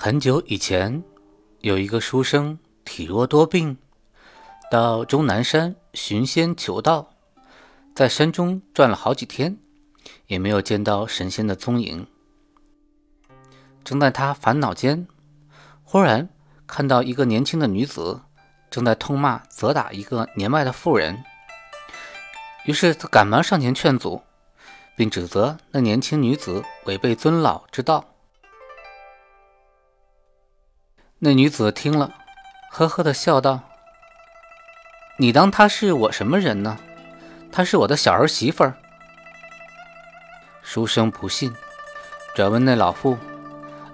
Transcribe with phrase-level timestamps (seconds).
[0.00, 1.02] 很久以前，
[1.60, 3.76] 有一个书生体弱多病，
[4.70, 7.10] 到终南山寻仙求道，
[7.96, 9.58] 在山中转了好几天，
[10.28, 12.06] 也没有见到神仙的踪影。
[13.82, 15.08] 正在他烦恼间，
[15.82, 16.28] 忽然。
[16.64, 18.20] 看到一个年轻的女子
[18.70, 21.24] 正在痛骂、责打一个年迈的妇人，
[22.66, 24.22] 于是他赶忙上前劝阻，
[24.94, 28.04] 并指责那年轻女子违背尊老之道。
[31.20, 32.14] 那女子听了，
[32.70, 33.62] 呵呵的笑道
[35.18, 36.78] ：“你当她是我什么人呢？
[37.50, 38.74] 她是我的小儿媳妇儿。”
[40.62, 41.52] 书生不信，
[42.36, 43.18] 转问那老妇，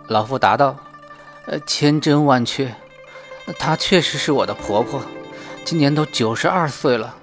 [0.07, 0.77] 老妇答道。
[1.47, 2.75] 呃，千真万确，
[3.59, 5.03] 她确实是我的婆婆，
[5.65, 7.17] 今年都九十二岁了。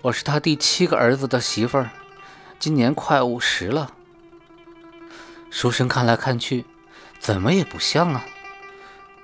[0.00, 1.90] 我是她第七个儿子的媳妇儿，
[2.58, 3.92] 今年快五十了。
[5.50, 6.64] 书生看来看去，
[7.18, 8.24] 怎么也不像啊。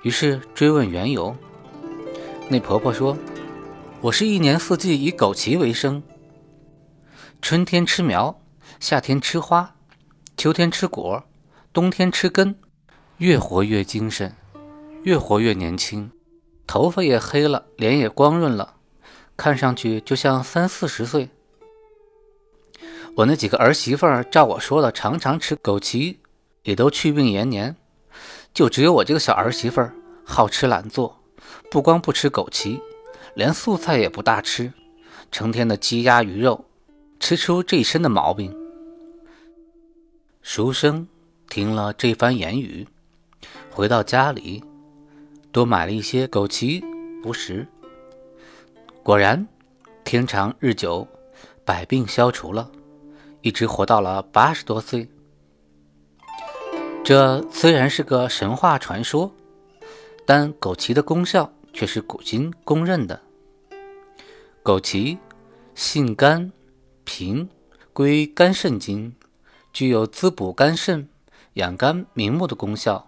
[0.01, 1.35] 于是追问缘由，
[2.47, 3.17] 那婆婆说
[3.99, 6.01] ：“我是一年四季以枸杞为生，
[7.41, 8.41] 春天吃苗，
[8.79, 9.75] 夏天吃花，
[10.37, 11.23] 秋天吃果，
[11.73, 12.55] 冬天吃根。”
[13.19, 14.33] 越活越精神，
[15.03, 16.09] 越活越年轻，
[16.65, 18.75] 头发也黑了，脸也光润了，
[19.35, 21.27] 看上去就像三四十岁。
[23.17, 26.15] 我那几个儿媳妇儿照我说的，常常吃枸杞，
[26.63, 27.75] 也都去病延年，
[28.53, 29.93] 就只有我这个小儿媳妇儿
[30.23, 31.19] 好吃懒做，
[31.71, 32.81] 不光不吃枸杞，
[33.35, 34.73] 连素菜也不大吃，
[35.31, 36.65] 成天的鸡鸭鱼肉，
[37.19, 38.55] 吃出这一身的毛病。
[40.41, 41.07] 书生
[41.49, 42.87] 听了这番言语。
[43.71, 44.63] 回到家里，
[45.51, 46.83] 多买了一些枸杞
[47.23, 47.65] 不食。
[49.03, 49.47] 果然，
[50.03, 51.07] 天长日久，
[51.63, 52.69] 百病消除了，
[53.41, 55.07] 一直活到了八十多岁。
[57.09, 59.31] 这虽然是个神话传说，
[60.27, 63.19] 但枸杞的功效却是古今公认的。
[64.63, 65.17] 枸杞
[65.73, 66.51] 性甘
[67.05, 67.49] 平，
[67.93, 69.15] 归肝肾经，
[69.73, 71.09] 具有滋补肝肾、
[71.53, 73.07] 养肝明目的功效。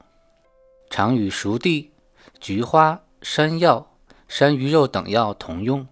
[0.89, 1.91] 常与熟地、
[2.39, 3.95] 菊花、山药、
[4.28, 5.85] 山萸肉等药同用。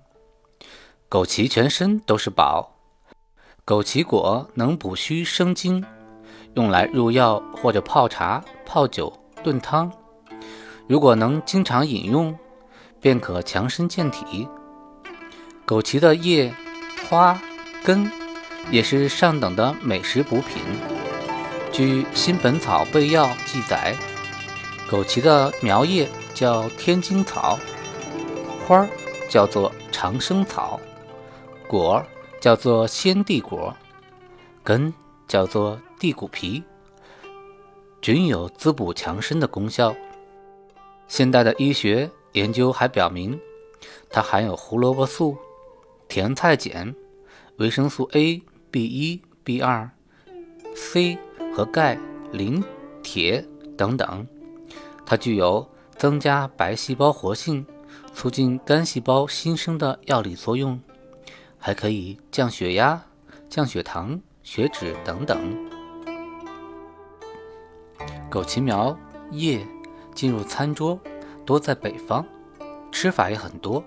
[1.11, 2.75] 枸杞全身都是宝，
[3.67, 5.85] 枸杞果能补虚生津，
[6.55, 9.11] 用来入药或者泡茶、泡酒、
[9.43, 9.91] 炖汤。
[10.87, 12.37] 如果能经常饮用，
[12.99, 14.47] 便可强身健体。
[15.65, 16.53] 枸杞的叶、
[17.07, 17.39] 花、
[17.83, 18.11] 根
[18.71, 20.61] 也是上等的美食补品。
[21.71, 23.95] 据《新本草备药》记载。
[24.89, 27.59] 枸杞的苗叶叫天津草，
[28.65, 28.89] 花儿
[29.29, 30.79] 叫做长生草，
[31.67, 32.05] 果儿
[32.41, 33.71] 叫做鲜地果，
[34.63, 34.91] 根
[35.27, 36.63] 叫做地骨皮，
[38.01, 39.93] 均有滋补强身的功效。
[41.09, 43.37] 现代的医学研究还表明，
[44.09, 45.37] 它含有胡萝卜素、
[46.07, 46.95] 甜菜碱、
[47.57, 49.89] 维生素 A、B1、B2、
[50.73, 51.17] C
[51.53, 51.99] 和钙、
[52.31, 52.63] 磷、
[53.03, 53.45] 铁
[53.75, 54.25] 等等。
[55.05, 55.67] 它具有
[55.97, 57.65] 增加白细胞活性、
[58.13, 60.79] 促进肝细胞新生的药理作用，
[61.57, 63.03] 还可以降血压、
[63.49, 65.78] 降血糖、血脂等等。
[68.29, 68.97] 枸杞苗
[69.31, 69.65] 叶
[70.13, 70.99] 进入餐桌
[71.45, 72.25] 多在北方，
[72.91, 73.83] 吃法也很多。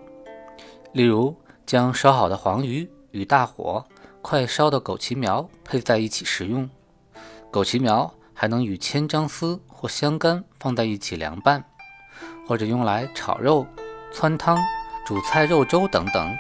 [0.93, 3.85] 例如，将烧好的黄鱼与大火
[4.21, 6.69] 快烧的枸杞苗配在一起食用。
[7.51, 8.13] 枸杞苗。
[8.35, 11.65] 还能与千张丝或香干放在一起凉拌，
[12.45, 13.65] 或者用来炒肉、
[14.13, 14.59] 汆汤、
[15.07, 16.35] 煮菜、肉粥等等。